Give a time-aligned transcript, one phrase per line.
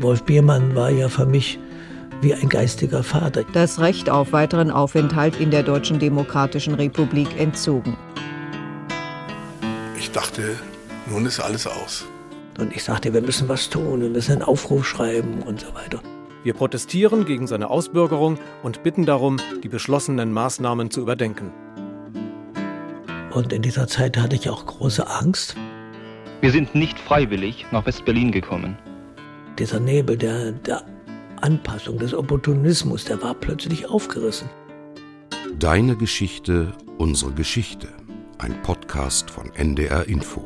[0.00, 1.58] Wolf Biermann war ja für mich
[2.20, 3.44] wie ein geistiger Vater.
[3.52, 7.96] Das Recht auf weiteren Aufenthalt in der Deutschen Demokratischen Republik entzogen.
[9.98, 10.56] Ich dachte,
[11.10, 12.06] nun ist alles aus.
[12.58, 16.00] Und ich sagte, wir müssen was tun, wir müssen einen Aufruf schreiben und so weiter.
[16.44, 21.52] Wir protestieren gegen seine Ausbürgerung und bitten darum, die beschlossenen Maßnahmen zu überdenken.
[23.32, 25.56] Und in dieser Zeit hatte ich auch große Angst.
[26.40, 28.78] Wir sind nicht freiwillig nach West-Berlin gekommen.
[29.58, 30.84] Dieser Nebel der, der
[31.40, 34.48] Anpassung, des Opportunismus, der war plötzlich aufgerissen.
[35.58, 37.88] Deine Geschichte, unsere Geschichte.
[38.38, 40.44] Ein Podcast von NDR Info.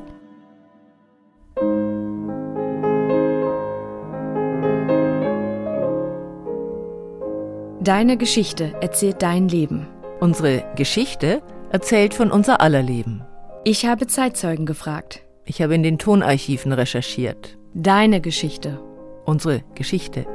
[7.83, 9.89] Deine Geschichte erzählt dein Leben.
[10.21, 13.23] Unsere Geschichte erzählt von unser aller Leben.
[13.65, 15.23] Ich habe Zeitzeugen gefragt.
[15.45, 17.59] Ich habe in den Tonarchiven recherchiert.
[17.75, 18.81] Deine Geschichte.
[19.25, 20.27] Unsere Geschichte.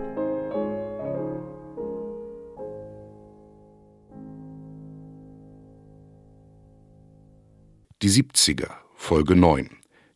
[8.02, 9.69] Die 70er, Folge 9.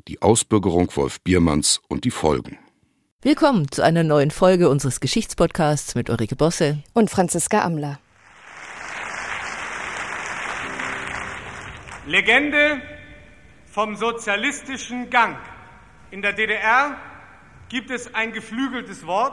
[0.08, 2.60] Die Ausbürgerung Wolf Biermanns und die Folgen.
[3.22, 8.00] Willkommen zu einer neuen Folge unseres Geschichtspodcasts mit Ulrike Bosse und Franziska Amler.
[12.08, 12.82] Legende
[13.66, 15.38] vom sozialistischen Gang.
[16.10, 16.98] In der DDR
[17.72, 19.32] gibt es ein geflügeltes Wort,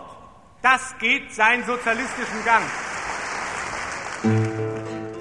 [0.63, 2.63] das geht seinen sozialistischen Gang.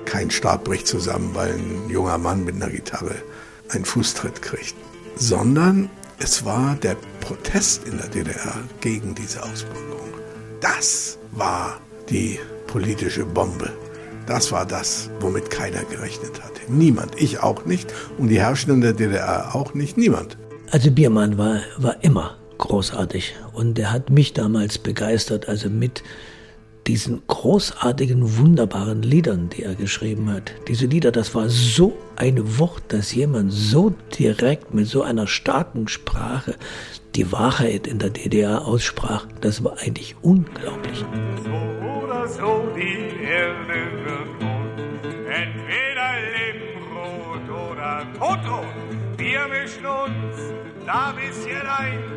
[0.06, 3.16] Kein Stab bricht zusammen, weil ein junger Mann mit einer Gitarre
[3.70, 4.76] einen Fußtritt kriegt,
[5.16, 10.14] sondern es war der Protest in der DDR gegen diese Ausbürgerung.
[10.62, 13.74] Das war die politische Bombe.
[14.28, 16.62] Das war das, womit keiner gerechnet hatte.
[16.68, 20.38] Niemand, ich auch nicht und die Herrschenden der DDR auch nicht, niemand.
[20.70, 26.04] Also Biermann war, war immer großartig und er hat mich damals begeistert, also mit
[26.88, 30.54] diesen großartigen, wunderbaren Liedern, die er geschrieben hat.
[30.70, 35.90] Diese Lieder, das war so eine Wucht, dass jemand so direkt mit so einer starken
[35.90, 36.56] Sprache
[37.16, 39.26] die Wahrheit in der DDR aussprach.
[39.42, 41.00] Das war eigentlich unglaublich.
[41.44, 44.68] So oder so, die Erde wird rot.
[45.28, 48.66] Entweder Lebenbrot oder Totrot.
[49.18, 50.54] Wir mischen uns
[50.86, 52.17] da bisschen ein.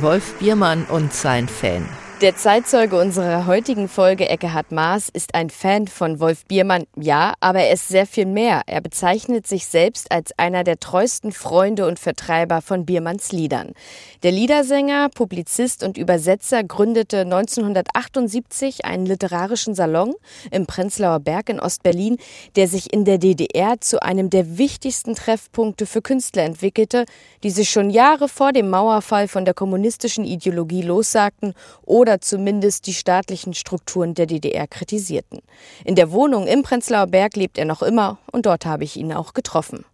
[0.00, 1.84] Wolf Biermann und sein Fan.
[2.22, 7.58] Der Zeitzeuge unserer heutigen Folge, Eckehard Maas, ist ein Fan von Wolf Biermann, ja, aber
[7.58, 8.62] er ist sehr viel mehr.
[8.66, 13.74] Er bezeichnet sich selbst als einer der treuesten Freunde und Vertreiber von Biermanns Liedern.
[14.22, 20.14] Der Liedersänger, Publizist und Übersetzer gründete 1978 einen literarischen Salon
[20.50, 22.16] im Prenzlauer Berg in Ostberlin,
[22.56, 27.04] der sich in der DDR zu einem der wichtigsten Treffpunkte für Künstler entwickelte,
[27.42, 31.52] die sich schon Jahre vor dem Mauerfall von der kommunistischen Ideologie lossagten
[31.82, 35.40] oder zumindest die staatlichen Strukturen der DDR kritisierten.
[35.84, 39.12] In der Wohnung im Prenzlauer Berg lebt er noch immer und dort habe ich ihn
[39.12, 39.84] auch getroffen.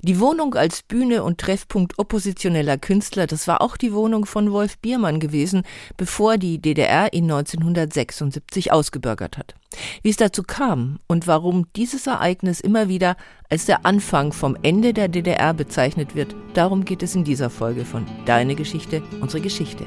[0.00, 4.78] Die Wohnung als Bühne und Treffpunkt oppositioneller Künstler, das war auch die Wohnung von Wolf
[4.78, 5.62] Biermann gewesen,
[5.96, 9.54] bevor die DDR ihn 1976 ausgebürgert hat.
[10.02, 13.16] Wie es dazu kam und warum dieses Ereignis immer wieder
[13.50, 17.84] als der Anfang vom Ende der DDR bezeichnet wird, darum geht es in dieser Folge
[17.84, 19.84] von Deine Geschichte, unsere Geschichte.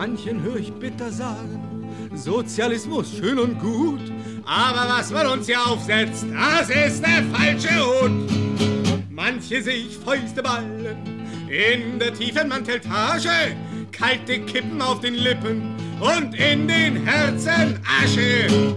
[0.00, 1.60] Manchen höre ich bitter sagen,
[2.14, 4.00] Sozialismus schön und gut,
[4.46, 8.30] aber was man uns hier aufsetzt, das ist der falsche Hut.
[9.10, 10.96] Manche sich Fäuste ballen
[11.50, 13.28] in der tiefen Manteltage,
[13.92, 18.74] kalte Kippen auf den Lippen und in den Herzen Asche.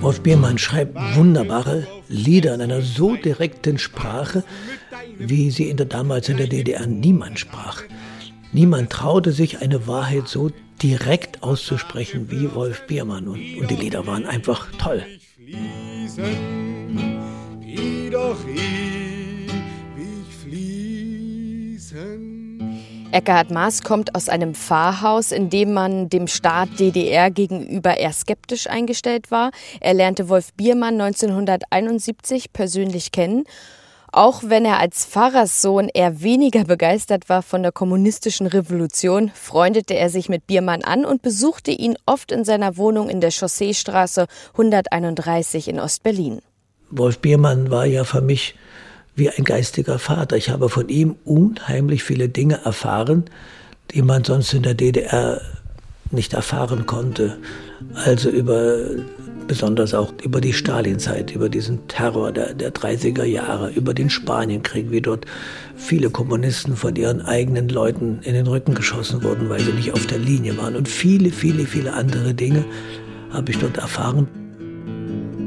[0.00, 4.42] Wolf Biermann schreibt wunderbare Lieder in einer so direkten Sprache,
[5.16, 7.84] wie sie in der damals in der DDR niemand sprach.
[8.56, 10.50] Niemand traute sich, eine Wahrheit so
[10.82, 13.28] direkt auszusprechen wie Wolf Biermann.
[13.28, 15.04] Und, und die Lieder waren einfach toll.
[23.12, 28.70] Eckhard Maas kommt aus einem Pfarrhaus, in dem man dem Staat DDR gegenüber eher skeptisch
[28.70, 29.50] eingestellt war.
[29.80, 33.44] Er lernte Wolf Biermann 1971 persönlich kennen
[34.16, 40.08] auch wenn er als Pfarrerssohn eher weniger begeistert war von der kommunistischen Revolution, freundete er
[40.08, 45.68] sich mit Biermann an und besuchte ihn oft in seiner Wohnung in der Chausseestraße 131
[45.68, 46.40] in Ostberlin.
[46.90, 48.54] Wolf Biermann war ja für mich
[49.16, 50.36] wie ein geistiger Vater.
[50.36, 53.24] Ich habe von ihm unheimlich viele Dinge erfahren,
[53.90, 55.42] die man sonst in der DDR
[56.10, 57.36] nicht erfahren konnte.
[57.94, 58.78] Also über
[59.46, 64.90] besonders auch über die Stalinzeit, über diesen Terror der, der 30er Jahre, über den Spanienkrieg,
[64.90, 65.26] wie dort
[65.76, 70.06] viele Kommunisten von ihren eigenen Leuten in den Rücken geschossen wurden, weil sie nicht auf
[70.06, 70.76] der Linie waren.
[70.76, 72.64] Und viele, viele, viele andere Dinge
[73.32, 74.28] habe ich dort erfahren.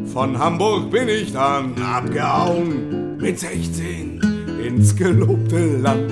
[0.05, 4.21] Von Hamburg bin ich dann abgehauen mit 16
[4.65, 6.11] ins gelobte Land.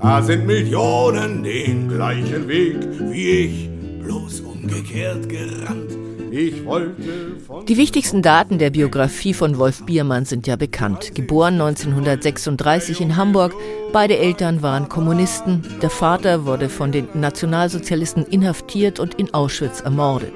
[0.00, 2.76] Da sind Millionen den gleichen Weg
[3.10, 3.70] wie ich,
[4.04, 6.01] bloß umgekehrt gerannt.
[6.32, 11.14] Die wichtigsten Daten der Biografie von Wolf Biermann sind ja bekannt.
[11.14, 13.52] Geboren 1936 in Hamburg,
[13.92, 20.32] beide Eltern waren Kommunisten, der Vater wurde von den Nationalsozialisten inhaftiert und in Auschwitz ermordet.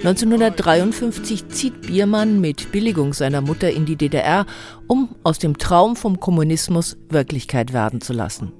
[0.00, 4.44] 1953 zieht Biermann mit Billigung seiner Mutter in die DDR,
[4.88, 8.52] um aus dem Traum vom Kommunismus Wirklichkeit werden zu lassen.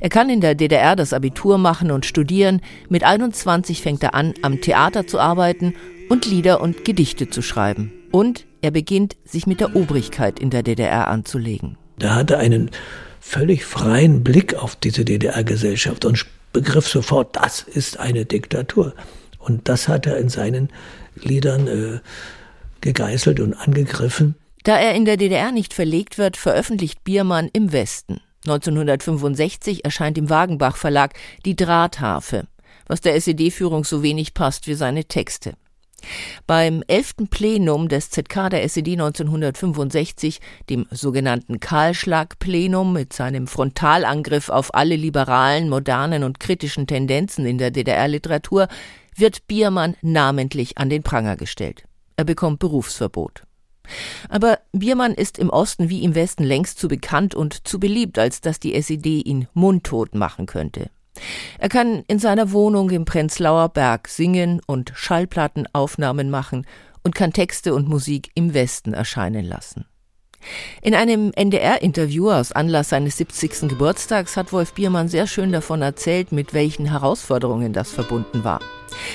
[0.00, 2.60] Er kann in der DDR das Abitur machen und studieren.
[2.88, 5.74] Mit 21 fängt er an, am Theater zu arbeiten
[6.08, 7.92] und Lieder und Gedichte zu schreiben.
[8.10, 11.76] Und er beginnt, sich mit der Obrigkeit in der DDR anzulegen.
[12.00, 12.70] Er hatte einen
[13.20, 18.94] völlig freien Blick auf diese DDR-Gesellschaft und begriff sofort, das ist eine Diktatur.
[19.38, 20.70] Und das hat er in seinen
[21.14, 22.00] Liedern äh,
[22.80, 24.34] gegeißelt und angegriffen.
[24.64, 28.20] Da er in der DDR nicht verlegt wird, veröffentlicht Biermann im Westen.
[28.44, 31.14] 1965 erscheint im Wagenbach Verlag
[31.44, 32.46] Die Drahtharfe,
[32.86, 35.54] was der SED-Führung so wenig passt wie seine Texte.
[36.46, 40.40] Beim elften Plenum des ZK der SED 1965,
[40.70, 47.70] dem sogenannten Kahlschlag-Plenum mit seinem Frontalangriff auf alle liberalen, modernen und kritischen Tendenzen in der
[47.70, 48.68] DDR-Literatur,
[49.14, 51.84] wird Biermann namentlich an den Pranger gestellt.
[52.16, 53.42] Er bekommt Berufsverbot.
[54.28, 58.40] Aber Biermann ist im Osten wie im Westen längst zu bekannt und zu beliebt, als
[58.40, 60.90] dass die SED ihn mundtot machen könnte.
[61.58, 66.66] Er kann in seiner Wohnung im Prenzlauer Berg singen und Schallplattenaufnahmen machen
[67.02, 69.86] und kann Texte und Musik im Westen erscheinen lassen.
[70.82, 73.68] In einem NDR-Interview aus Anlass seines 70.
[73.68, 78.60] Geburtstags hat Wolf Biermann sehr schön davon erzählt, mit welchen Herausforderungen das verbunden war.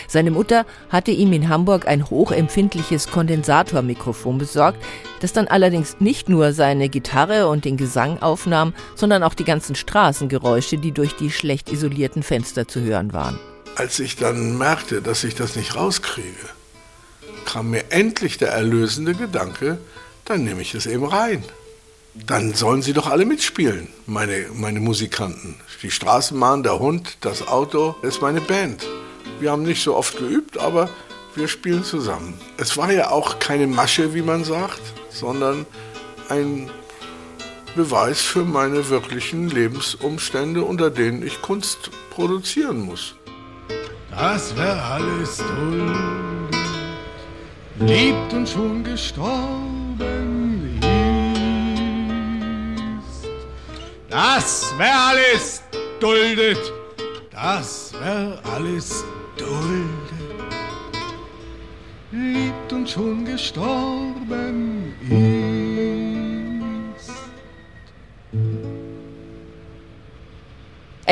[0.07, 4.83] Seine Mutter hatte ihm in Hamburg ein hochempfindliches Kondensatormikrofon besorgt,
[5.19, 9.75] das dann allerdings nicht nur seine Gitarre und den Gesang aufnahm, sondern auch die ganzen
[9.75, 13.39] Straßengeräusche, die durch die schlecht isolierten Fenster zu hören waren.
[13.75, 16.27] Als ich dann merkte, dass ich das nicht rauskriege,
[17.45, 19.79] kam mir endlich der erlösende Gedanke,
[20.25, 21.43] dann nehme ich es eben rein.
[22.13, 25.55] Dann sollen sie doch alle mitspielen, meine, meine Musikanten.
[25.81, 28.85] Die Straßenbahn, der Hund, das Auto, ist meine Band.
[29.39, 30.89] Wir haben nicht so oft geübt, aber
[31.35, 32.35] wir spielen zusammen.
[32.57, 35.65] Es war ja auch keine Masche, wie man sagt, sondern
[36.29, 36.69] ein
[37.75, 43.15] Beweis für meine wirklichen Lebensumstände, unter denen ich Kunst produzieren muss.
[44.11, 46.55] Das wäre alles duldet,
[47.79, 50.83] liebt und schon gestorben ist.
[54.09, 55.63] Das wäre alles
[55.99, 56.73] duldet,
[57.31, 59.03] das wäre alles
[59.37, 60.13] duldet,
[62.11, 65.62] liebt und schon gestorben ist.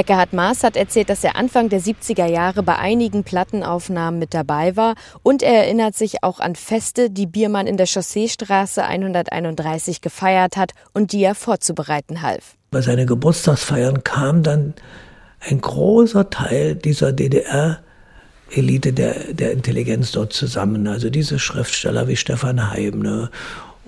[0.02, 4.76] Eckhard Maas hat erzählt, dass er Anfang der 70er Jahre bei einigen Plattenaufnahmen mit dabei
[4.76, 10.58] war und er erinnert sich auch an Feste, die Biermann in der Chausseestraße 131 gefeiert
[10.58, 12.56] hat und die er vorzubereiten half.
[12.72, 14.74] Bei seinen Geburtstagsfeiern kam dann
[15.40, 17.78] ein großer Teil dieser DDR
[18.50, 20.88] Elite der, der Intelligenz dort zusammen.
[20.88, 23.30] Also diese Schriftsteller wie Stefan Heimne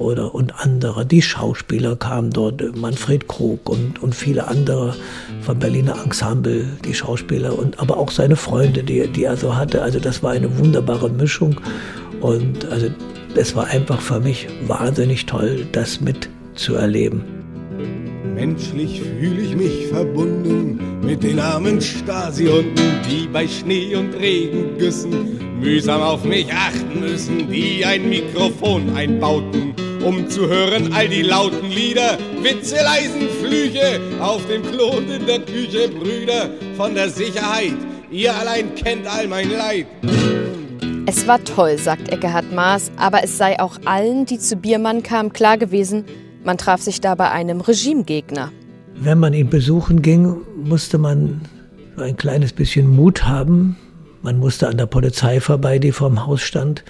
[0.04, 4.96] oder und andere, die Schauspieler kamen dort, Manfred Krug und, und viele andere
[5.42, 9.82] vom Berliner Ensemble, die Schauspieler und aber auch seine Freunde, die, die er so hatte.
[9.82, 11.60] Also das war eine wunderbare Mischung
[12.22, 12.88] und also
[13.36, 17.24] es war einfach für mich wahnsinnig toll, das mitzuerleben.
[18.36, 22.76] Menschlich fühle ich mich verbunden mit den armen Stasi-Hunden,
[23.10, 30.30] die bei Schnee und Regengüssen mühsam auf mich achten müssen, die ein Mikrofon einbauten, um
[30.30, 35.90] zu hören all die lauten Lieder, Witze, leisen Flüche auf dem Klon in der Küche,
[35.90, 37.74] Brüder von der Sicherheit.
[38.12, 39.88] Ihr allein kennt all mein Leid.
[41.06, 45.34] Es war toll, sagt Eckehard Maas, aber es sei auch allen, die zu Biermann kamen,
[45.34, 46.06] klar gewesen,
[46.44, 48.52] man traf sich da bei einem Regimegegner.
[48.96, 51.42] Wenn man ihn besuchen ging, musste man
[51.98, 53.78] ein kleines bisschen Mut haben.
[54.22, 56.84] Man musste an der Polizei vorbei, die vorm Haus stand.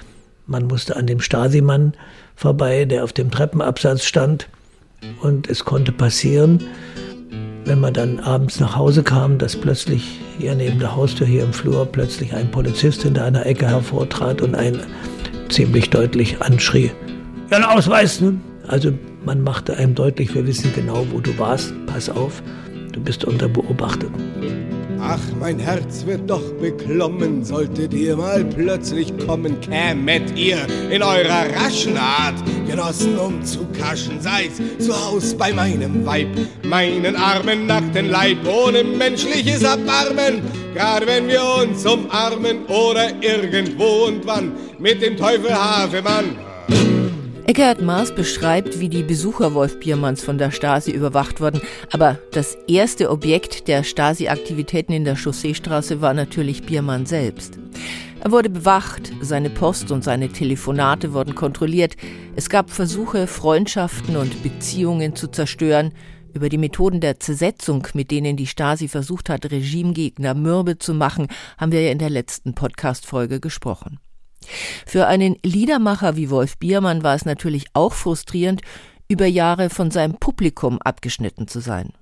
[0.46, 1.94] Man musste an dem Stasi-Mann
[2.36, 4.50] vorbei, der auf dem Treppenabsatz stand.
[5.22, 6.64] Und es konnte passieren,
[7.66, 11.54] wenn man dann abends nach Hause kam, dass plötzlich hier neben der Haustür hier im
[11.54, 14.82] Flur plötzlich ein Polizist hinter einer Ecke hervortrat und einen
[15.50, 16.92] ziemlich deutlich anschrie.
[17.52, 18.40] Ja, Ausweis, ne?
[18.68, 18.92] Also
[19.26, 22.42] man machte einem deutlich, wir wissen genau, wo du warst, pass auf,
[22.92, 24.12] du bist unter Beobachtung.
[25.06, 31.46] Ach, mein Herz wird doch beklommen, solltet ihr mal plötzlich kommen, kämet ihr in eurer
[31.54, 36.30] raschen Art, Genossen um zu kaschen, seid zu Haus bei meinem Weib,
[36.64, 40.42] meinen armen, nackten Leib, ohne menschliches Erbarmen,
[40.74, 46.43] gerade wenn wir uns umarmen oder irgendwo und wann mit dem Teufel Havemann.
[47.46, 51.62] Eckhard Maas beschreibt, wie die Besucher Wolf Biermanns von der Stasi überwacht wurden.
[51.92, 57.60] Aber das erste Objekt der Stasi-Aktivitäten in der Chausseestraße war natürlich Biermann selbst.
[58.22, 61.98] Er wurde bewacht, seine Post und seine Telefonate wurden kontrolliert.
[62.38, 65.92] Es gab Versuche, Freundschaften und Beziehungen zu zerstören.
[66.34, 71.28] Über die Methoden der Zersetzung, mit denen die Stasi versucht hat, Regimegegner mürbe zu machen,
[71.58, 74.00] haben wir ja in der letzten Podcast-Folge gesprochen.
[74.86, 78.62] Für einen Liedermacher wie Wolf Biermann war es natürlich auch frustrierend,
[79.08, 81.94] über Jahre von seinem Publikum abgeschnitten zu sein.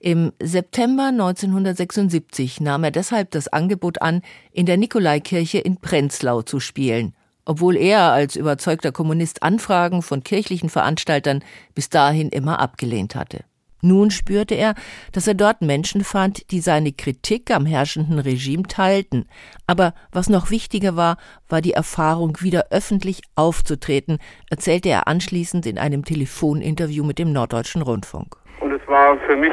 [0.00, 6.60] Im September 1976 nahm er deshalb das Angebot an, in der Nikolaikirche in Prenzlau zu
[6.60, 7.14] spielen,
[7.44, 11.42] obwohl er als überzeugter Kommunist Anfragen von kirchlichen Veranstaltern
[11.74, 13.44] bis dahin immer abgelehnt hatte.
[13.82, 14.74] Nun spürte er,
[15.12, 19.28] dass er dort Menschen fand, die seine Kritik am herrschenden Regime teilten.
[19.66, 21.16] Aber was noch wichtiger war,
[21.48, 24.18] war die Erfahrung, wieder öffentlich aufzutreten,
[24.50, 28.36] erzählte er anschließend in einem Telefoninterview mit dem Norddeutschen Rundfunk.
[28.60, 29.52] Und es war für mich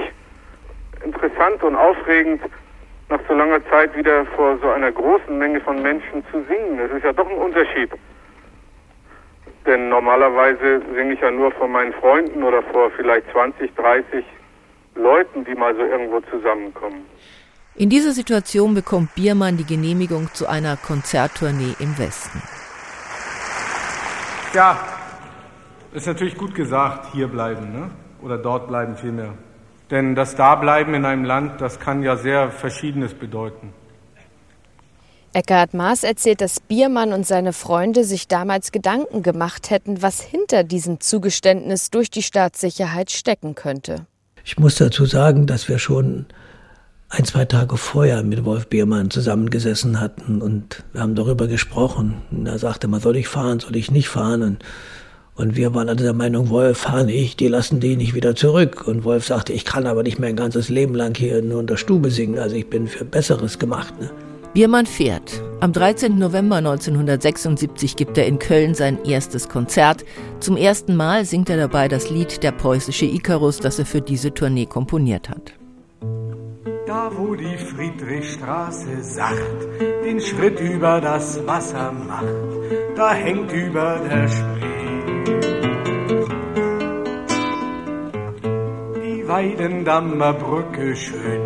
[1.04, 2.42] interessant und aufregend,
[3.10, 6.78] nach so langer Zeit wieder vor so einer großen Menge von Menschen zu singen.
[6.78, 7.92] Das ist ja doch ein Unterschied.
[9.66, 14.26] Denn normalerweise singe ich ja nur vor meinen Freunden oder vor vielleicht 20, 30
[14.96, 17.06] Leuten, die mal so irgendwo zusammenkommen.
[17.76, 22.42] In dieser Situation bekommt Biermann die Genehmigung zu einer Konzerttournee im Westen.
[24.54, 24.78] Ja,
[25.94, 27.90] ist natürlich gut gesagt, hier bleiben, ne?
[28.22, 29.34] oder dort bleiben vielmehr.
[29.90, 33.74] Denn das Dableiben in einem Land, das kann ja sehr Verschiedenes bedeuten.
[35.36, 40.64] Eckhard Maas erzählt, dass Biermann und seine Freunde sich damals Gedanken gemacht hätten, was hinter
[40.64, 44.06] diesem Zugeständnis durch die Staatssicherheit stecken könnte.
[44.46, 46.28] Ich muss dazu sagen, dass wir schon
[47.10, 52.22] ein, zwei Tage vorher mit Wolf Biermann zusammengesessen hatten und wir haben darüber gesprochen.
[52.30, 54.44] Und er sagte mal, soll ich fahren, soll ich nicht fahren?
[54.44, 54.60] Und,
[55.34, 58.88] und wir waren alle der Meinung, Wolf, fahr nicht, die lassen die nicht wieder zurück.
[58.88, 61.78] Und Wolf sagte, ich kann aber nicht mein ganzes Leben lang hier nur in der
[61.78, 64.00] Stube singen, also ich bin für Besseres gemacht.
[64.00, 64.12] Ne?
[64.54, 65.42] Biermann fährt.
[65.62, 66.20] Am 13.
[66.20, 70.06] November 1976 gibt er in Köln sein erstes Konzert.
[70.40, 74.32] Zum ersten Mal singt er dabei das Lied Der preußische Ikarus, das er für diese
[74.32, 75.54] Tournee komponiert hat.
[76.86, 82.28] Da wo die Friedrichstraße sacht, den Schritt über das Wasser macht,
[82.96, 84.74] da hängt über der Spree.
[89.04, 91.42] Die Weidendammer Brücke schön,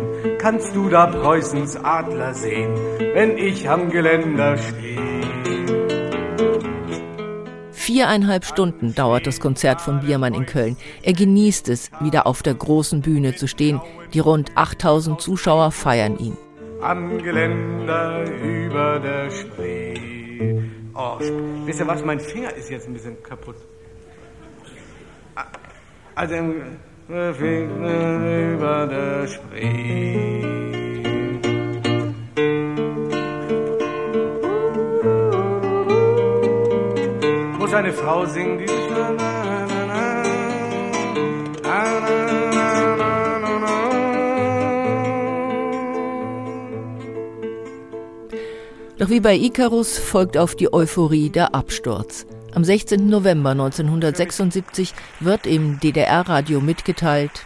[0.50, 2.72] kannst du da Preußens Adler sehen,
[3.12, 5.20] wenn ich am Geländer stehe.
[7.70, 10.78] Viereinhalb Stunden dauert das Konzert von Biermann in Köln.
[11.02, 13.82] Er genießt es, wieder auf der großen Bühne zu stehen.
[14.14, 16.38] Die rund 8000 Zuschauer feiern ihn.
[16.80, 20.62] Am Geländer über der Spree.
[20.94, 21.18] Oh,
[21.66, 22.02] wisst ihr was?
[22.02, 23.56] Mein Finger ist jetzt ein bisschen kaputt.
[26.14, 26.36] Also,
[27.08, 30.42] über der Spree.
[37.58, 38.78] Wo seine Frau singt dieses
[48.98, 52.26] Doch wie bei Icarus folgt auf die Euphorie der Absturz.
[52.54, 53.08] Am 16.
[53.08, 57.44] November 1976 wird im DDR-Radio mitgeteilt,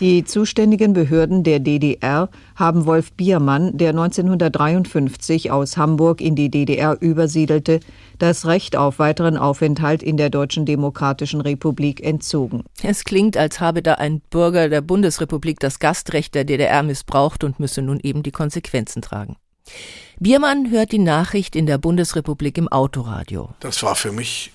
[0.00, 6.96] die zuständigen Behörden der DDR haben Wolf Biermann, der 1953 aus Hamburg in die DDR
[6.98, 7.80] übersiedelte,
[8.18, 12.64] das Recht auf weiteren Aufenthalt in der Deutschen Demokratischen Republik entzogen.
[12.82, 17.60] Es klingt, als habe da ein Bürger der Bundesrepublik das Gastrecht der DDR missbraucht und
[17.60, 19.36] müsse nun eben die Konsequenzen tragen.
[20.18, 23.54] Biermann hört die Nachricht in der Bundesrepublik im Autoradio.
[23.60, 24.52] Das war für mich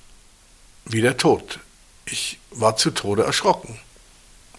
[0.86, 1.60] wie der Tod.
[2.06, 3.80] Ich war zu Tode erschrocken.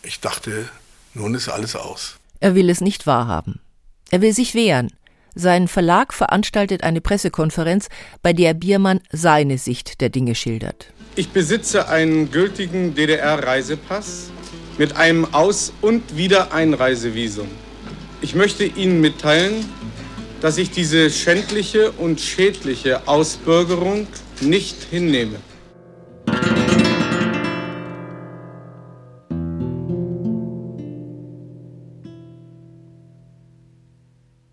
[0.02, 0.68] Ich dachte,
[1.14, 2.16] nun ist alles aus.
[2.40, 3.60] Er will es nicht wahrhaben.
[4.10, 4.90] Er will sich wehren.
[5.34, 7.88] Sein Verlag veranstaltet eine Pressekonferenz,
[8.22, 10.92] bei der Biermann seine Sicht der Dinge schildert.
[11.14, 14.30] Ich besitze einen gültigen DDR-Reisepass
[14.78, 17.48] mit einem Aus- und Wiedereinreisevisum.
[18.22, 19.64] Ich möchte Ihnen mitteilen,
[20.40, 24.06] dass ich diese schändliche und schädliche Ausbürgerung
[24.40, 25.36] nicht hinnehme.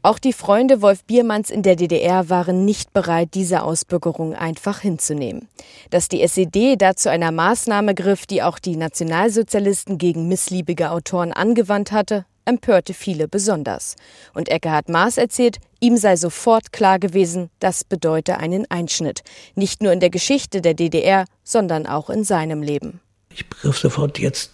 [0.06, 5.48] Auch die Freunde Wolf Biermanns in der DDR waren nicht bereit, diese Ausbürgerung einfach hinzunehmen.
[5.92, 11.94] Dass die SED dazu einer Maßnahme griff, die auch die Nationalsozialisten gegen missliebige Autoren angewandt
[11.94, 13.96] hatte, empörte viele besonders.
[14.34, 19.24] Und Eckhard Maas erzählt, ihm sei sofort klar gewesen, das bedeute einen Einschnitt,
[19.56, 23.00] nicht nur in der Geschichte der DDR, sondern auch in seinem Leben.
[23.30, 24.52] Ich begriff sofort, jetzt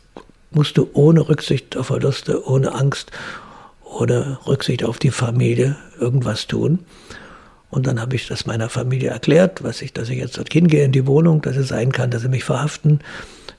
[0.51, 3.12] musst du ohne Rücksicht auf Verluste, ohne Angst
[3.84, 6.79] oder Rücksicht auf die Familie irgendwas tun.
[7.69, 10.84] Und dann habe ich das meiner Familie erklärt, was ich, dass ich jetzt dort hingehe
[10.84, 13.00] in die Wohnung, dass es sein kann, dass sie mich verhaften.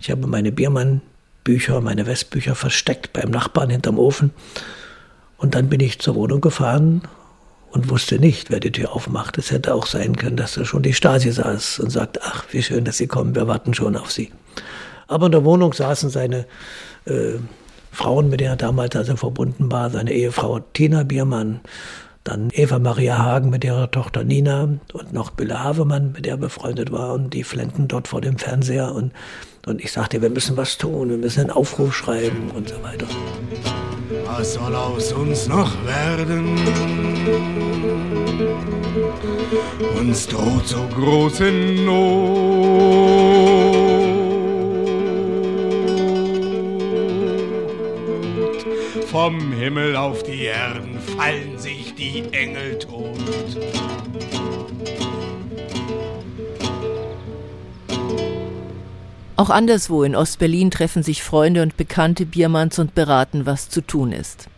[0.01, 0.51] Ich habe meine
[1.45, 4.33] Biermann-Bücher, meine Westbücher versteckt beim Nachbarn hinterm Ofen.
[5.37, 7.03] Und dann bin ich zur Wohnung gefahren
[7.71, 9.39] und wusste nicht, wer die Tür aufmacht.
[9.39, 12.63] Es hätte auch sein können, dass da schon die Stasi saß und sagt, ach, wie
[12.63, 14.31] schön, dass Sie kommen, wir warten schon auf Sie.
[15.09, 16.47] Aber in der Wohnung saßen seine
[17.07, 17.39] äh,
[17.91, 21.61] Frauen, mit denen er damals also verbunden war, seine Ehefrau Tina Biermann,
[22.23, 26.39] dann Eva Maria Hagen mit ihrer Tochter Nina und noch Bülle Havemann, mit der er
[26.39, 29.13] befreundet war und die flennten dort vor dem Fernseher und,
[29.67, 33.07] und ich sagte, wir müssen was tun, wir müssen einen Aufruf schreiben und so weiter.
[34.27, 36.57] Was soll aus uns noch werden?
[39.99, 41.51] Uns droht so große
[41.85, 42.41] Not.
[49.07, 53.19] Vom Himmel auf die Erden fallen sich die Engel tot.
[59.41, 64.13] Auch anderswo in Ostberlin treffen sich Freunde und Bekannte Biermanns und beraten, was zu tun
[64.13, 64.51] ist.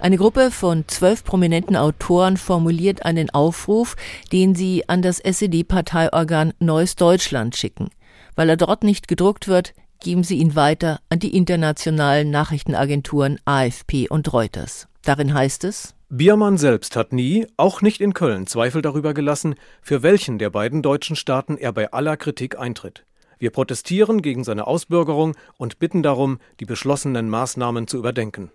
[0.00, 3.96] Eine Gruppe von zwölf prominenten Autoren formuliert einen Aufruf,
[4.30, 7.88] den sie an das SED-Parteiorgan Neues Deutschland schicken.
[8.36, 14.10] Weil er dort nicht gedruckt wird, geben sie ihn weiter an die internationalen Nachrichtenagenturen AFP
[14.10, 14.88] und Reuters.
[15.04, 20.02] Darin heißt es, Biermann selbst hat nie, auch nicht in Köln, Zweifel darüber gelassen, für
[20.02, 23.06] welchen der beiden deutschen Staaten er bei aller Kritik eintritt.
[23.38, 28.50] Wir protestieren gegen seine Ausbürgerung und bitten darum, die beschlossenen Maßnahmen zu überdenken.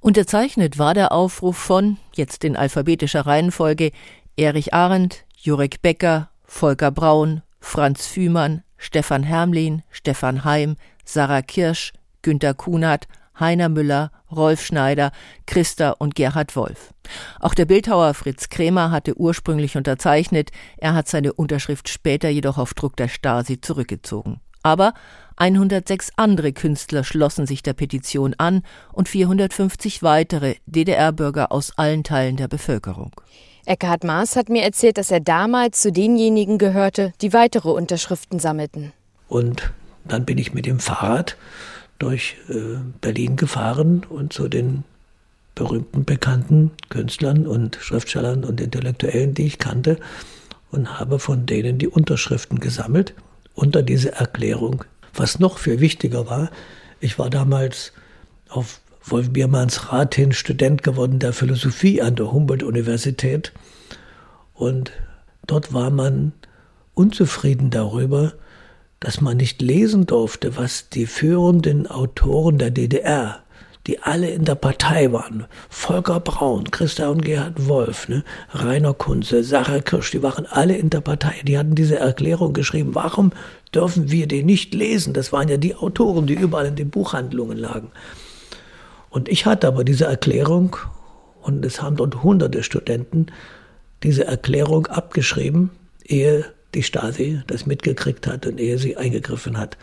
[0.00, 3.90] Unterzeichnet war der Aufruf von, jetzt in alphabetischer Reihenfolge,
[4.36, 12.54] Erich Arendt, Jurek Becker, Volker Braun, Franz Fühmann, Stefan Hermlin, Stefan Heim, Sarah Kirsch, Günter
[12.54, 13.08] Kunert,
[13.40, 15.12] Heiner Müller, Rolf Schneider,
[15.46, 16.92] Christa und Gerhard Wolf.
[17.40, 22.74] Auch der Bildhauer Fritz Krämer hatte ursprünglich unterzeichnet, er hat seine Unterschrift später jedoch auf
[22.74, 24.40] Druck der Stasi zurückgezogen.
[24.62, 24.92] Aber
[25.36, 32.36] 106 andere Künstler schlossen sich der Petition an und 450 weitere DDR-Bürger aus allen Teilen
[32.36, 33.12] der Bevölkerung.
[33.64, 38.92] Eckhard Maas hat mir erzählt, dass er damals zu denjenigen gehörte, die weitere Unterschriften sammelten.
[39.28, 39.70] Und
[40.04, 41.36] dann bin ich mit dem Fahrrad
[41.98, 44.84] durch äh, Berlin gefahren und zu den
[45.54, 49.98] berühmten, bekannten Künstlern und Schriftstellern und Intellektuellen, die ich kannte,
[50.70, 53.14] und habe von denen die Unterschriften gesammelt
[53.54, 54.84] unter diese Erklärung.
[55.14, 56.50] Was noch viel wichtiger war,
[57.00, 57.92] ich war damals
[58.48, 63.52] auf Wolf Biermanns Rat hin Student geworden der Philosophie an der Humboldt-Universität
[64.54, 64.92] und
[65.46, 66.32] dort war man
[66.94, 68.34] unzufrieden darüber,
[69.00, 73.42] dass man nicht lesen durfte, was die führenden Autoren der DDR,
[73.86, 79.42] die alle in der Partei waren, Volker Braun, Christa und Gerhard Wolf, ne, Rainer Kunze,
[79.44, 82.94] Sarah Kirsch, die waren alle in der Partei, die hatten diese Erklärung geschrieben.
[82.94, 83.32] Warum
[83.74, 85.14] dürfen wir die nicht lesen?
[85.14, 87.90] Das waren ja die Autoren, die überall in den Buchhandlungen lagen.
[89.10, 90.76] Und ich hatte aber diese Erklärung,
[91.40, 93.26] und es haben dort hunderte Studenten
[94.02, 95.70] diese Erklärung abgeschrieben,
[96.04, 99.76] ehe die Stasi das mitgekriegt hat und ehe sie eingegriffen hat.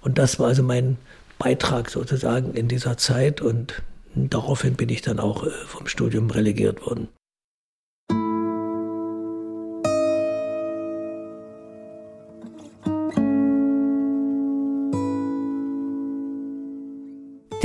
[0.00, 0.98] Und das war also mein
[1.38, 3.82] Beitrag sozusagen in dieser Zeit und
[4.14, 7.08] daraufhin bin ich dann auch äh, vom Studium relegiert worden.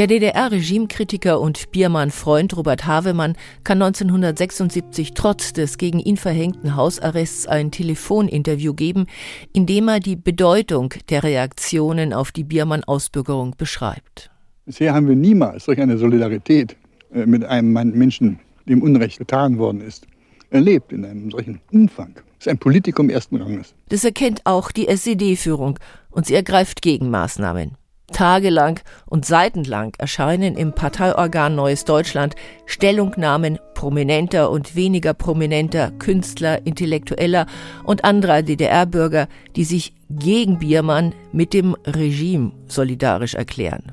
[0.04, 7.72] Der DDR-Regimekritiker und Biermann-Freund Robert Havemann kann 1976 trotz des gegen ihn verhängten Hausarrests ein
[7.72, 9.06] Telefoninterview geben,
[9.54, 14.30] in dem er die Bedeutung der Reaktionen auf die Biermann-Ausbürgerung beschreibt.
[14.66, 16.76] Bisher haben wir niemals solch eine Solidarität
[17.14, 20.06] äh, mit einem Menschen, dem Unrecht getan worden ist,
[20.50, 22.14] erlebt in einem solchen Umfang.
[22.40, 23.74] Es ist ein Politikum ersten Ranges.
[23.88, 25.80] Das erkennt auch die SED-Führung
[26.12, 27.78] und sie ergreift Gegenmaßnahmen.
[28.14, 37.46] Tagelang und seitenlang erscheinen im Parteiorgan Neues Deutschland Stellungnahmen prominenter und weniger prominenter Künstler, Intellektueller
[37.84, 43.92] und anderer DDR-Bürger, die sich gegen Biermann mit dem Regime solidarisch erklären.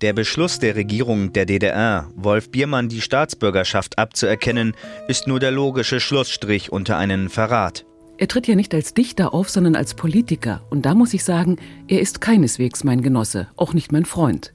[0.00, 4.76] Der Beschluss der Regierung der DDR, Wolf Biermann die Staatsbürgerschaft abzuerkennen,
[5.08, 7.86] ist nur der logische Schlussstrich unter einen Verrat.
[8.16, 10.62] Er tritt ja nicht als Dichter auf, sondern als Politiker.
[10.70, 11.56] Und da muss ich sagen,
[11.88, 14.54] er ist keineswegs mein Genosse, auch nicht mein Freund.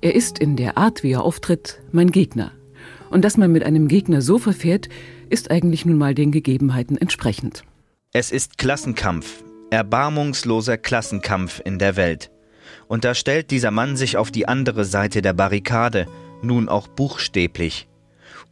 [0.00, 2.50] Er ist in der Art, wie er auftritt, mein Gegner.
[3.10, 4.88] Und dass man mit einem Gegner so verfährt,
[5.30, 7.62] ist eigentlich nun mal den Gegebenheiten entsprechend.
[8.12, 12.30] Es ist Klassenkampf, erbarmungsloser Klassenkampf in der Welt.
[12.88, 16.06] Und da stellt dieser Mann sich auf die andere Seite der Barrikade,
[16.42, 17.86] nun auch buchstäblich.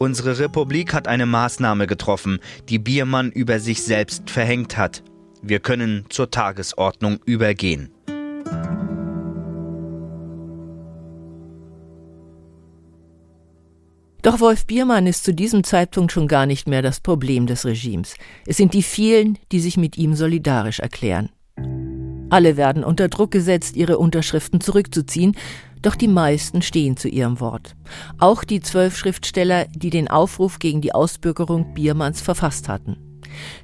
[0.04, 2.38] Unsere Republik hat eine Maßnahme getroffen,
[2.68, 5.02] die Biermann über sich selbst verhängt hat.
[5.40, 7.88] Wir können zur Tagesordnung übergehen.
[14.20, 18.16] Doch Wolf Biermann ist zu diesem Zeitpunkt schon gar nicht mehr das Problem des Regimes.
[18.46, 21.30] Es sind die vielen, die sich mit ihm solidarisch erklären.
[22.28, 25.36] Alle werden unter Druck gesetzt, ihre Unterschriften zurückzuziehen,
[25.86, 27.76] doch die meisten stehen zu ihrem Wort.
[28.18, 32.96] Auch die zwölf Schriftsteller, die den Aufruf gegen die Ausbürgerung Biermanns verfasst hatten.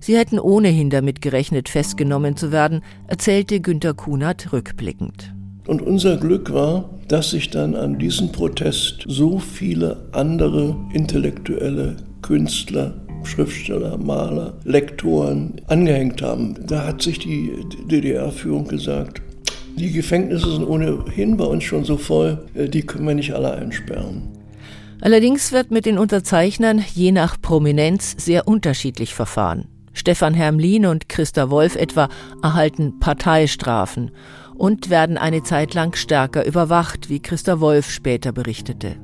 [0.01, 5.35] Sie hätten ohnehin damit gerechnet, festgenommen zu werden, erzählte Günter Kunert rückblickend.
[5.67, 12.95] Und unser Glück war, dass sich dann an diesen Protest so viele andere intellektuelle Künstler,
[13.23, 16.57] Schriftsteller, Maler, Lektoren angehängt haben.
[16.67, 17.53] Da hat sich die
[17.89, 19.23] DDR-Führung gesagt,
[19.81, 23.53] die Gefängnisse sind ohnehin bei uns schon so voll, äh, die können wir nicht alle
[23.53, 24.29] einsperren.
[25.01, 29.67] Allerdings wird mit den Unterzeichnern je nach Prominenz sehr unterschiedlich verfahren.
[29.93, 32.09] Stefan Hermlin und Christa Wolf etwa
[32.43, 34.11] erhalten Parteistrafen
[34.55, 38.97] und werden eine Zeit lang stärker überwacht, wie Christa Wolf später berichtete.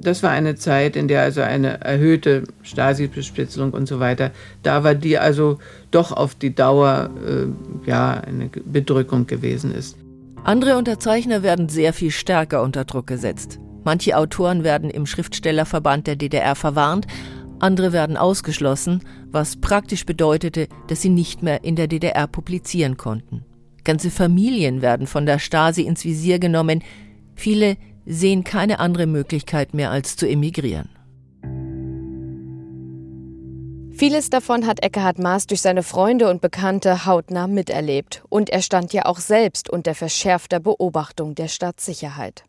[0.00, 4.94] Das war eine Zeit, in der also eine erhöhte Stasi-Bespitzelung und so weiter da war,
[4.94, 5.58] die also
[5.90, 9.96] doch auf die Dauer äh, ja eine Bedrückung gewesen ist.
[10.44, 13.58] Andere Unterzeichner werden sehr viel stärker unter Druck gesetzt.
[13.84, 17.06] Manche Autoren werden im Schriftstellerverband der DDR verwarnt,
[17.60, 23.44] andere werden ausgeschlossen, was praktisch bedeutete, dass sie nicht mehr in der DDR publizieren konnten.
[23.84, 26.82] Ganze Familien werden von der Stasi ins Visier genommen,
[27.34, 30.88] viele sehen keine andere Möglichkeit mehr als zu emigrieren.
[33.98, 38.22] Vieles davon hat Eckhard Maas durch seine Freunde und Bekannte hautnah miterlebt.
[38.28, 42.44] Und er stand ja auch selbst unter verschärfter Beobachtung der Staatssicherheit.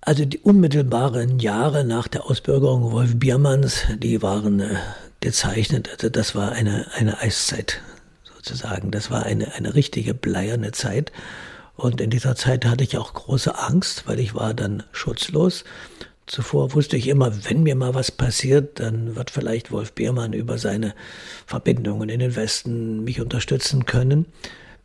[0.00, 4.76] Also die unmittelbaren Jahre nach der Ausbürgerung Wolf Biermanns, die waren äh,
[5.20, 5.90] gezeichnet.
[5.92, 7.82] Also das war eine, eine Eiszeit
[8.24, 8.90] sozusagen.
[8.90, 11.12] Das war eine, eine richtige bleierne Zeit.
[11.76, 15.64] Und in dieser Zeit hatte ich auch große Angst, weil ich war dann schutzlos.
[16.28, 20.58] Zuvor wusste ich immer, wenn mir mal was passiert, dann wird vielleicht Wolf Biermann über
[20.58, 20.94] seine
[21.46, 24.26] Verbindungen in den Westen mich unterstützen können.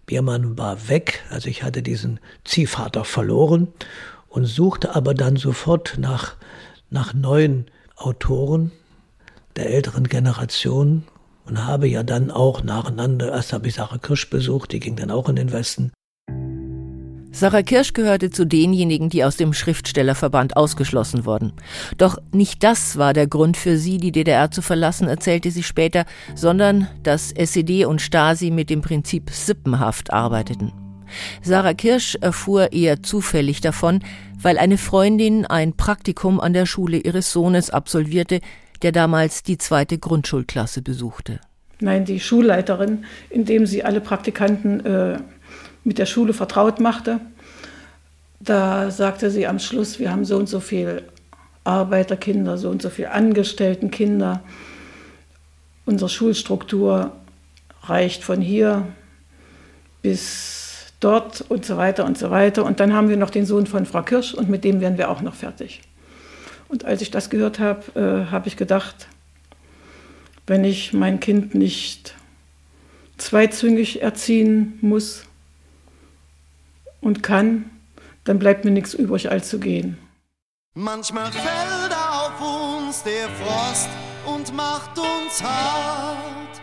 [0.05, 3.67] Biermann war weg, also ich hatte diesen Ziehvater verloren
[4.29, 6.35] und suchte aber dann sofort nach,
[6.89, 7.65] nach neuen
[7.97, 8.71] Autoren
[9.57, 11.03] der älteren Generation
[11.45, 15.11] und habe ja dann auch nacheinander, erst habe ich Sarah Kirsch besucht, die ging dann
[15.11, 15.91] auch in den Westen.
[17.35, 21.53] Sarah Kirsch gehörte zu denjenigen, die aus dem Schriftstellerverband ausgeschlossen wurden.
[21.97, 26.05] Doch nicht das war der Grund für sie, die DDR zu verlassen, erzählte sie später,
[26.35, 30.73] sondern dass SED und Stasi mit dem Prinzip Sippenhaft arbeiteten.
[31.41, 34.03] Sarah Kirsch erfuhr eher zufällig davon,
[34.39, 38.41] weil eine Freundin ein Praktikum an der Schule ihres Sohnes absolvierte,
[38.83, 41.39] der damals die zweite Grundschulklasse besuchte.
[41.79, 45.17] Nein, die Schulleiterin, indem sie alle Praktikanten äh,
[45.83, 47.19] mit der Schule vertraut machte.
[48.39, 51.03] Da sagte sie am Schluss, wir haben so und so viele
[51.63, 54.41] Arbeiterkinder, so und so viele Angestelltenkinder.
[55.85, 57.13] Unsere Schulstruktur
[57.83, 58.87] reicht von hier
[60.01, 62.65] bis dort und so weiter und so weiter.
[62.65, 65.09] Und dann haben wir noch den Sohn von Frau Kirsch und mit dem werden wir
[65.09, 65.81] auch noch fertig.
[66.67, 69.07] Und als ich das gehört habe, äh, habe ich gedacht,
[70.47, 72.15] wenn ich mein Kind nicht
[73.17, 75.23] zweizüngig erziehen muss,
[77.03, 77.69] und kann,
[78.23, 79.97] dann bleibt mir nichts übrig, als zu gehen.
[80.75, 83.89] Manchmal fällt auf uns der Frost
[84.25, 86.61] und macht uns hart.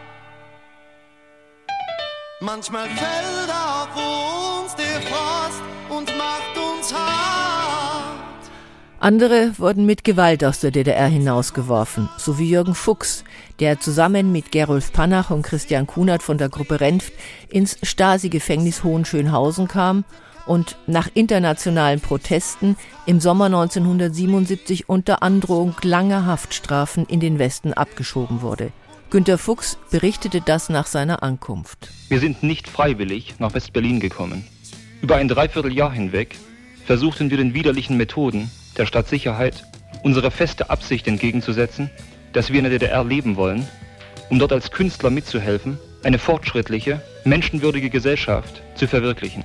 [2.40, 7.30] Manchmal fällt auf uns der Frost und macht uns hart.
[8.98, 13.24] Andere wurden mit Gewalt aus der DDR hinausgeworfen, so wie Jürgen Fuchs,
[13.58, 17.12] der zusammen mit Gerolf Panach und Christian Kunert von der Gruppe Renft
[17.48, 20.04] ins Stasi-Gefängnis Hohenschönhausen kam
[20.46, 22.76] und nach internationalen Protesten
[23.06, 28.72] im Sommer 1977 unter Androhung langer Haftstrafen in den Westen abgeschoben wurde.
[29.10, 31.88] Günter Fuchs berichtete das nach seiner Ankunft.
[32.08, 34.46] Wir sind nicht freiwillig nach West-Berlin gekommen.
[35.02, 36.36] Über ein Dreivierteljahr hinweg
[36.84, 39.64] versuchten wir den widerlichen Methoden der Stadtsicherheit
[40.02, 41.90] unsere feste Absicht entgegenzusetzen,
[42.32, 43.66] dass wir in der DDR leben wollen,
[44.28, 49.44] um dort als Künstler mitzuhelfen, eine fortschrittliche, menschenwürdige Gesellschaft zu verwirklichen.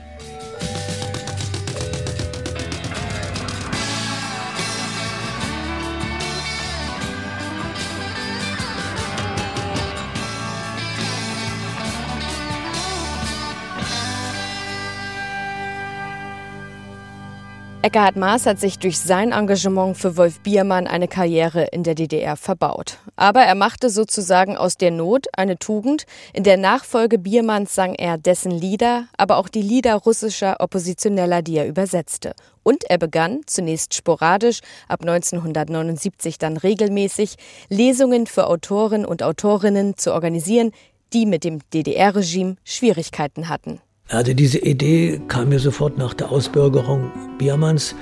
[17.86, 22.36] Eckhard Maas hat sich durch sein Engagement für Wolf Biermann eine Karriere in der DDR
[22.36, 22.98] verbaut.
[23.16, 26.08] Aber er machte sozusagen aus der Not eine Tugend.
[26.34, 31.58] In der Nachfolge Biermanns sang er dessen Lieder, aber auch die Lieder russischer Oppositioneller, die
[31.58, 32.34] er übersetzte.
[32.64, 37.36] Und er begann, zunächst sporadisch, ab 1979 dann regelmäßig,
[37.70, 40.72] Lesungen für Autoren und Autorinnen zu organisieren,
[41.14, 43.80] die mit dem DDR-Regime Schwierigkeiten hatten.
[44.10, 47.96] Also diese Idee kam mir sofort nach der Ausbürgerung Biermanns,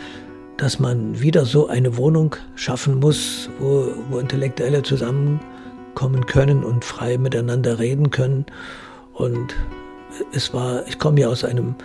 [0.58, 7.18] dass man wieder so eine Wohnung schaffen muss, wo, wo Intellektuelle zusammenkommen können und frei
[7.18, 8.46] miteinander reden können.
[9.14, 9.56] Und
[10.34, 11.76] es war, ich komme ja aus einem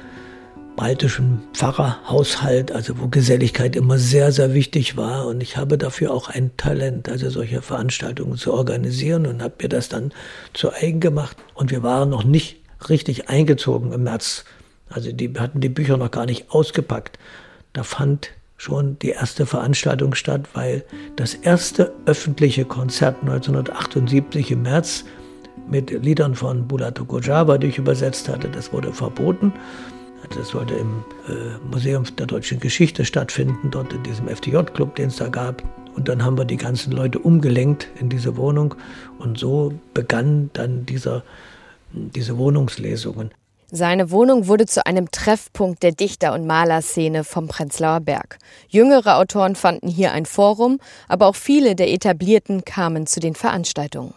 [0.75, 5.27] baltischen Pfarrerhaushalt, also wo Geselligkeit immer sehr, sehr wichtig war.
[5.27, 9.69] Und ich habe dafür auch ein Talent, also solche Veranstaltungen zu organisieren und habe mir
[9.69, 10.13] das dann
[10.55, 11.37] zu eigen gemacht.
[11.55, 12.58] Und wir waren noch nicht
[12.89, 14.45] richtig eingezogen im März.
[14.89, 17.19] Also die hatten die Bücher noch gar nicht ausgepackt.
[17.73, 20.85] Da fand schon die erste Veranstaltung statt, weil
[21.17, 25.05] das erste öffentliche Konzert 1978 im März
[25.71, 29.53] mit Liedern von Bulato Gojaba, die ich übersetzt hatte, das wurde verboten.
[30.37, 35.17] Das sollte im äh, Museum der deutschen Geschichte stattfinden, dort in diesem FDJ-Club, den es
[35.17, 35.63] da gab.
[35.95, 38.75] Und dann haben wir die ganzen Leute umgelenkt in diese Wohnung.
[39.19, 41.23] Und so begann dann dieser
[41.93, 43.31] diese Wohnungslesungen.
[43.71, 48.39] Seine Wohnung wurde zu einem Treffpunkt der Dichter- und Malerszene vom Prenzlauer Berg.
[48.69, 54.15] Jüngere Autoren fanden hier ein Forum, aber auch viele der Etablierten kamen zu den Veranstaltungen.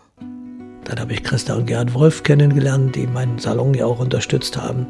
[0.86, 4.88] Dann habe ich Christa und Gerhard Wolf kennengelernt, die meinen Salon ja auch unterstützt haben.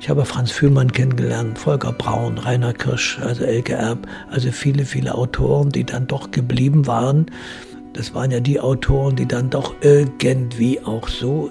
[0.00, 5.14] Ich habe Franz Fühlmann kennengelernt, Volker Braun, Rainer Kirsch, also Elke Erb, also viele, viele
[5.14, 7.26] Autoren, die dann doch geblieben waren.
[7.92, 11.50] Das waren ja die Autoren, die dann doch irgendwie auch so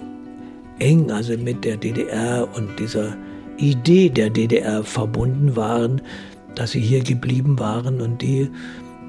[0.79, 3.15] eng also mit der DDR und dieser
[3.57, 6.01] Idee der DDR verbunden waren,
[6.55, 8.49] dass sie hier geblieben waren und die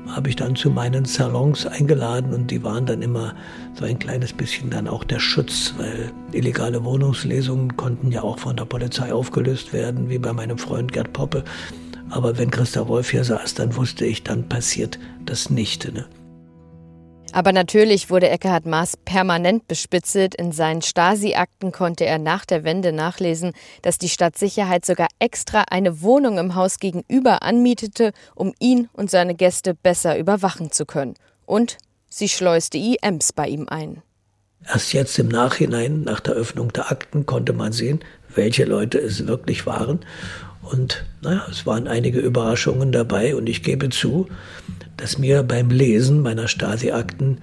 [0.09, 3.35] habe ich dann zu meinen Salons eingeladen und die waren dann immer
[3.75, 8.57] so ein kleines bisschen dann auch der Schutz, weil illegale Wohnungslesungen konnten ja auch von
[8.57, 11.45] der Polizei aufgelöst werden, wie bei meinem Freund Gerd Poppe.
[12.11, 15.93] Aber wenn Christa Wolf hier saß, dann wusste ich, dann passiert das nicht.
[15.93, 16.07] Ne?
[17.33, 20.35] Aber natürlich wurde Eckhard Maas permanent bespitzelt.
[20.35, 26.01] In seinen Stasi-Akten konnte er nach der Wende nachlesen, dass die Stadtsicherheit sogar extra eine
[26.01, 31.15] Wohnung im Haus gegenüber anmietete, um ihn und seine Gäste besser überwachen zu können.
[31.45, 31.77] Und
[32.09, 34.03] sie schleuste IMs bei ihm ein.
[34.67, 38.01] Erst jetzt im Nachhinein, nach der Öffnung der Akten, konnte man sehen,
[38.35, 40.01] welche Leute es wirklich waren.
[40.63, 44.29] Und naja, es waren einige Überraschungen dabei und ich gebe zu,
[44.99, 47.41] dass mir beim Lesen meiner Stasi-Akten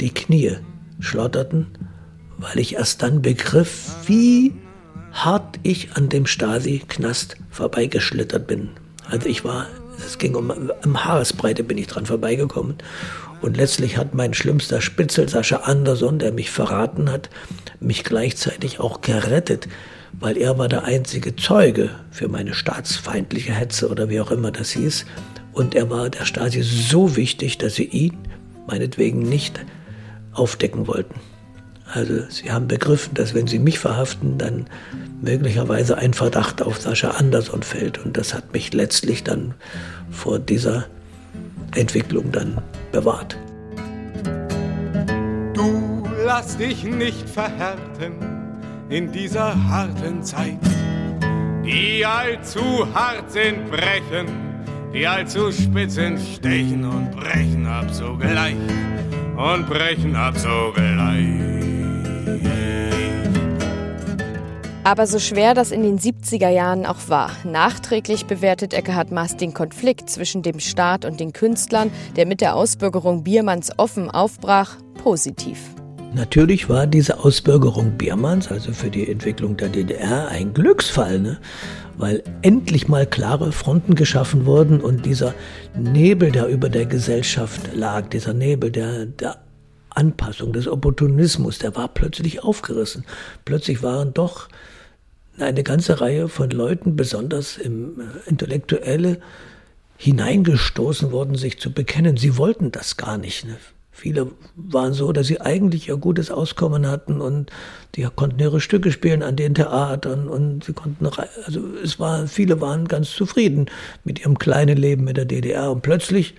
[0.00, 0.56] die Knie
[1.00, 1.66] schlotterten,
[2.36, 4.52] weil ich erst dann begriff, wie
[5.12, 8.70] hart ich an dem Stasi-Knast vorbeigeschlittert bin.
[9.10, 9.66] Also ich war,
[9.98, 10.52] es ging um,
[10.84, 12.76] um Haaresbreite bin ich dran vorbeigekommen.
[13.40, 17.30] Und letztlich hat mein schlimmster Spitzel, Sascha Andersson, der mich verraten hat,
[17.80, 19.68] mich gleichzeitig auch gerettet,
[20.12, 24.70] weil er war der einzige Zeuge für meine staatsfeindliche Hetze oder wie auch immer das
[24.70, 25.06] hieß.
[25.58, 28.16] Und er war der Stasi so wichtig, dass sie ihn
[28.68, 29.58] meinetwegen nicht
[30.32, 31.16] aufdecken wollten.
[31.92, 34.68] Also sie haben begriffen, dass wenn sie mich verhaften, dann
[35.20, 37.98] möglicherweise ein Verdacht auf Sascha Andersson fällt.
[37.98, 39.54] Und das hat mich letztlich dann
[40.12, 40.86] vor dieser
[41.74, 43.36] Entwicklung dann bewahrt.
[45.54, 48.14] Du lass dich nicht verhärten
[48.90, 50.60] in dieser harten Zeit.
[51.64, 54.47] Die allzu hart sind, brechen
[54.92, 58.56] die allzu spitzen stechen und brechen ab sogleich
[59.36, 61.58] und brechen ab sogleich.
[64.84, 69.52] Aber so schwer das in den 70er Jahren auch war, nachträglich bewertet Eckhard Maas den
[69.52, 75.58] Konflikt zwischen dem Staat und den Künstlern, der mit der Ausbürgerung Biermanns offen aufbrach, positiv.
[76.14, 81.38] Natürlich war diese Ausbürgerung Biermanns, also für die Entwicklung der DDR, ein Glücksfall, ne?
[81.98, 85.34] weil endlich mal klare Fronten geschaffen wurden und dieser
[85.76, 89.42] Nebel, der über der Gesellschaft lag, dieser Nebel der, der
[89.90, 93.04] Anpassung, des Opportunismus, der war plötzlich aufgerissen.
[93.44, 94.48] Plötzlich waren doch
[95.38, 99.20] eine ganze Reihe von Leuten, besonders im äh, Intellektuelle,
[99.98, 102.16] hineingestoßen worden, sich zu bekennen.
[102.16, 103.44] Sie wollten das gar nicht.
[103.44, 103.56] Ne?
[103.98, 107.50] Viele waren so, dass sie eigentlich ihr gutes Auskommen hatten und
[107.96, 111.04] die konnten ihre Stücke spielen an den Theatern und sie konnten,
[111.44, 113.66] also es war, viele waren ganz zufrieden
[114.04, 116.34] mit ihrem kleinen Leben mit der DDR und plötzlich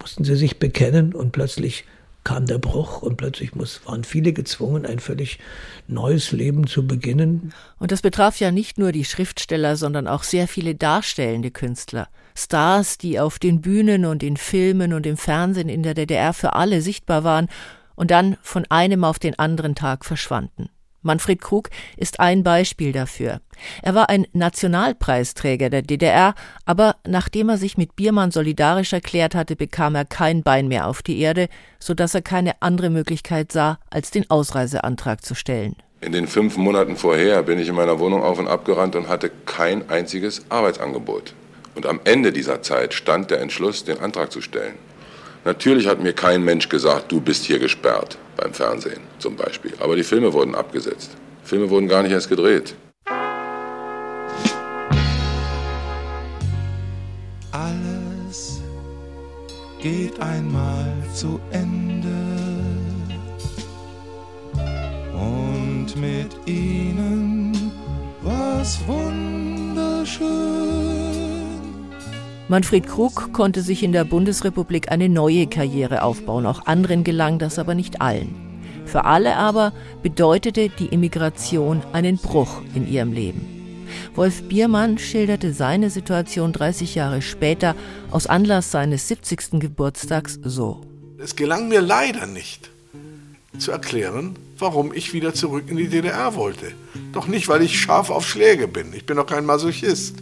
[0.00, 1.84] mussten sie sich bekennen und plötzlich
[2.24, 5.40] kam der Bruch und plötzlich muss, waren viele gezwungen, ein völlig
[5.86, 7.52] neues Leben zu beginnen.
[7.78, 12.08] Und das betraf ja nicht nur die Schriftsteller, sondern auch sehr viele darstellende Künstler.
[12.36, 16.54] Stars, die auf den Bühnen und in Filmen und im Fernsehen in der DDR für
[16.54, 17.48] alle sichtbar waren
[17.94, 20.68] und dann von einem auf den anderen Tag verschwanden.
[21.04, 21.68] Manfred Krug
[21.98, 23.40] ist ein Beispiel dafür.
[23.82, 29.54] Er war ein Nationalpreisträger der DDR, aber nachdem er sich mit Biermann solidarisch erklärt hatte,
[29.54, 33.78] bekam er kein Bein mehr auf die Erde, so dass er keine andere Möglichkeit sah,
[33.90, 35.76] als den Ausreiseantrag zu stellen.
[36.00, 39.30] In den fünf Monaten vorher bin ich in meiner Wohnung auf und abgerannt und hatte
[39.44, 41.34] kein einziges Arbeitsangebot.
[41.74, 44.74] Und am Ende dieser Zeit stand der Entschluss, den Antrag zu stellen.
[45.44, 49.74] Natürlich hat mir kein Mensch gesagt, du bist hier gesperrt, beim Fernsehen zum Beispiel.
[49.80, 51.10] Aber die Filme wurden abgesetzt.
[51.42, 52.74] Filme wurden gar nicht erst gedreht.
[57.52, 58.62] Alles
[59.82, 62.08] geht einmal zu Ende.
[65.12, 67.72] Und mit ihnen
[68.22, 70.24] was wunderschön.
[72.54, 76.46] Manfred Krug konnte sich in der Bundesrepublik eine neue Karriere aufbauen.
[76.46, 78.32] Auch anderen gelang das aber nicht allen.
[78.86, 79.72] Für alle aber
[80.04, 83.86] bedeutete die Immigration einen Bruch in ihrem Leben.
[84.14, 87.74] Wolf Biermann schilderte seine Situation 30 Jahre später
[88.12, 89.58] aus Anlass seines 70.
[89.58, 90.80] Geburtstags so.
[91.18, 92.70] Es gelang mir leider nicht
[93.58, 96.72] zu erklären, warum ich wieder zurück in die DDR wollte.
[97.12, 98.92] Doch nicht, weil ich scharf auf Schläge bin.
[98.92, 100.16] Ich bin doch kein Masochist.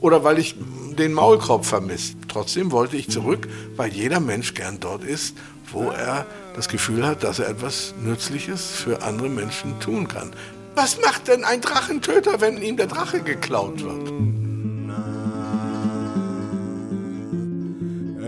[0.00, 0.56] Oder weil ich
[0.98, 2.16] den Maulkorb vermisst.
[2.28, 5.36] Trotzdem wollte ich zurück, weil jeder Mensch gern dort ist,
[5.72, 10.32] wo er das Gefühl hat, dass er etwas Nützliches für andere Menschen tun kann.
[10.74, 14.12] Was macht denn ein Drachentöter, wenn ihm der Drache geklaut wird?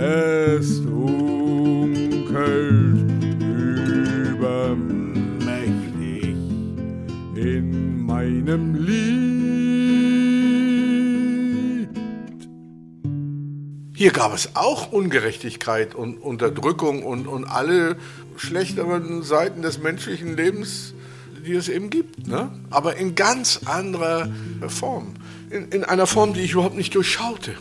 [0.00, 2.18] Es dunkelt
[13.98, 17.96] Hier gab es auch Ungerechtigkeit und Unterdrückung und, und alle
[18.36, 20.94] schlechteren Seiten des menschlichen Lebens,
[21.44, 22.28] die es eben gibt.
[22.28, 22.48] Ne?
[22.70, 24.30] Aber in ganz anderer
[24.68, 25.14] Form.
[25.50, 27.56] In, in einer Form, die ich überhaupt nicht durchschaute,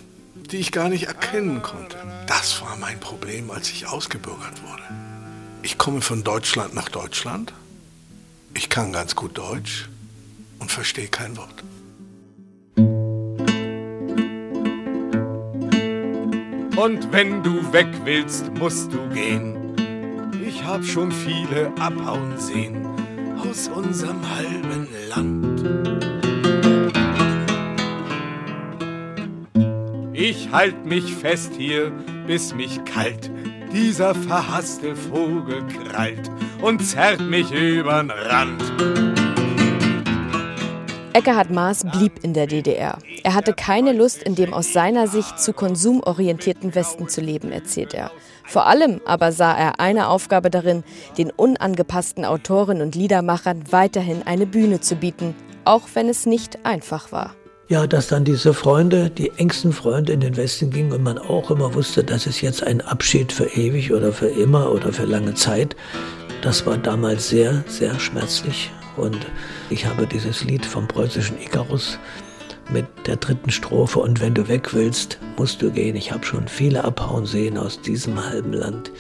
[0.52, 1.98] die ich gar nicht erkennen konnte.
[2.28, 4.84] Das war mein Problem, als ich ausgebürgert wurde.
[5.64, 7.52] Ich komme von Deutschland nach Deutschland.
[8.54, 9.90] Ich kann ganz gut Deutsch
[10.60, 11.64] und verstehe kein Wort.
[16.78, 19.76] Und wenn du weg willst, musst du gehen.
[20.48, 22.88] Ich hab schon viele abhauen sehen
[23.38, 25.64] aus unserem halben Land.
[30.14, 31.92] Ich halt mich fest hier,
[32.26, 33.30] bis mich kalt
[33.72, 39.17] dieser verhasste Vogel krallt und zerrt mich übern Rand.
[41.18, 43.00] Eckhard Maas blieb in der DDR.
[43.24, 47.96] Er hatte keine Lust, in dem aus seiner Sicht zu konsumorientierten Westen zu leben, erzählt
[47.96, 48.12] er.
[48.46, 50.84] Vor allem aber sah er eine Aufgabe darin,
[51.18, 55.34] den unangepassten Autoren und Liedermachern weiterhin eine Bühne zu bieten,
[55.66, 57.34] auch wenn es nicht einfach war.
[57.68, 61.50] Ja, dass dann diese Freunde, die engsten Freunde in den Westen gingen und man auch
[61.50, 65.34] immer wusste, das ist jetzt ein Abschied für ewig oder für immer oder für lange
[65.34, 65.76] Zeit,
[66.44, 68.70] das war damals sehr, sehr schmerzlich.
[68.98, 69.28] Und
[69.70, 72.00] ich habe dieses Lied vom preußischen Icarus
[72.70, 75.96] mit der dritten Strophe und wenn du weg willst, musst du gehen.
[75.96, 78.92] Ich habe schon viele abhauen sehen aus diesem halben Land.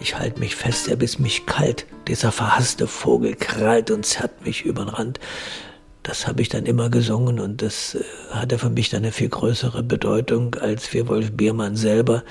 [0.00, 1.86] Ich halte mich fest, er bis mich kalt.
[2.08, 5.20] Dieser verhasste Vogel krallt und zerrt mich übern Rand.
[6.02, 9.30] Das habe ich dann immer gesungen und das äh, hatte für mich dann eine viel
[9.30, 12.22] größere Bedeutung als für Wolf Biermann selber,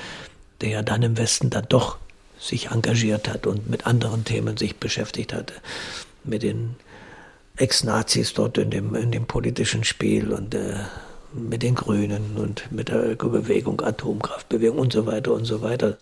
[0.62, 1.98] der ja dann im Westen dann doch
[2.40, 5.56] sich engagiert hat und mit anderen Themen sich beschäftigt hatte.
[6.24, 6.76] Mit den
[7.58, 10.74] Ex-Nazis dort in dem, in dem politischen Spiel und äh,
[11.34, 15.98] mit den Grünen und mit der Ökobewegung, Atomkraftbewegung und so weiter und so weiter.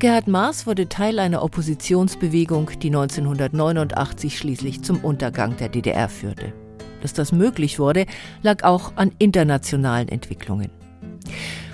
[0.00, 6.54] Gerhard Maas wurde Teil einer Oppositionsbewegung, die 1989 schließlich zum Untergang der DDR führte.
[7.02, 8.06] Dass das möglich wurde,
[8.42, 10.70] lag auch an internationalen Entwicklungen.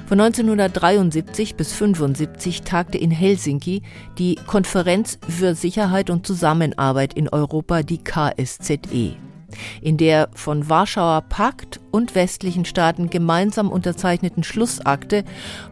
[0.07, 3.83] Von 1973 bis 1975 tagte in Helsinki
[4.19, 9.17] die Konferenz für Sicherheit und Zusammenarbeit in Europa, die KSZE,
[9.83, 15.25] in der von Warschauer Pakt und westlichen Staaten gemeinsam unterzeichneten Schlussakte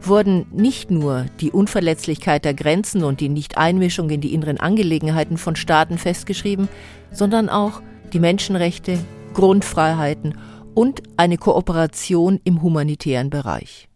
[0.02, 5.54] wurden nicht nur die Unverletzlichkeit der Grenzen und die Nichteinmischung in die inneren Angelegenheiten von
[5.54, 6.68] Staaten festgeschrieben,
[7.12, 7.82] sondern auch
[8.12, 8.98] die Menschenrechte,
[9.32, 10.36] Grundfreiheiten
[10.74, 13.88] und eine Kooperation im humanitären Bereich.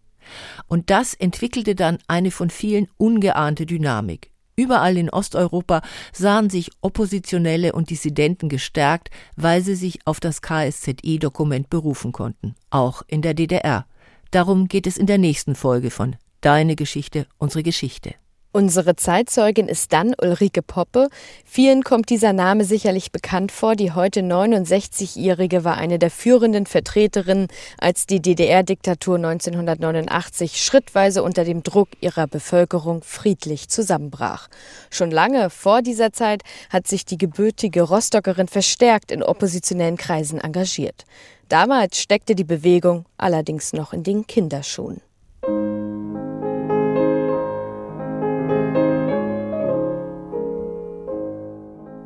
[0.67, 4.31] Und das entwickelte dann eine von vielen ungeahnte Dynamik.
[4.57, 11.71] Überall in Osteuropa sahen sich Oppositionelle und Dissidenten gestärkt, weil sie sich auf das KSZE-Dokument
[11.71, 13.87] berufen konnten, auch in der DDR.
[14.33, 18.15] Darum geht es in der nächsten Folge von Deine Geschichte, unsere Geschichte.
[18.51, 21.11] Unsere Zeitzeugin ist dann Ulrike Poppe.
[21.45, 23.77] Vielen kommt dieser Name sicherlich bekannt vor.
[23.77, 31.63] Die heute 69-Jährige war eine der führenden Vertreterinnen, als die DDR-Diktatur 1989 schrittweise unter dem
[31.63, 34.49] Druck ihrer Bevölkerung friedlich zusammenbrach.
[34.89, 41.05] Schon lange vor dieser Zeit hat sich die gebürtige Rostockerin verstärkt in oppositionellen Kreisen engagiert.
[41.51, 45.03] Damals steckte die Bewegung allerdings noch in den Kinderschuhen.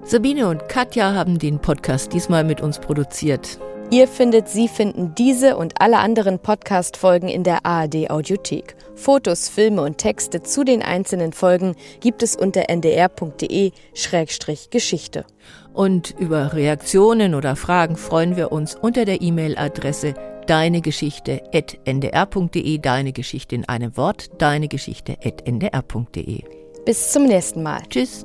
[0.05, 3.61] Sabine und Katja haben den Podcast diesmal mit uns produziert.
[3.90, 8.74] Ihr findet, Sie finden diese und alle anderen Podcast-Folgen in der ARD Audiothek.
[8.94, 15.24] Fotos, Filme und Texte zu den einzelnen Folgen gibt es unter ndr.de-geschichte.
[15.72, 20.14] Und über Reaktionen oder Fragen freuen wir uns unter der E-Mail-Adresse
[20.46, 26.42] deinegeschichte.ndr.de, deine Geschichte in einem Wort, deinegeschichte.ndr.de.
[26.84, 27.82] Bis zum nächsten Mal.
[27.88, 28.24] Tschüss.